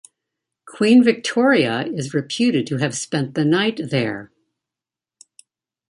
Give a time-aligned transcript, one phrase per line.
[0.65, 4.31] Queen Victoria is reputed to have spent the night there.